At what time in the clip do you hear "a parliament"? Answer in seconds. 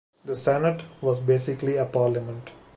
1.75-2.49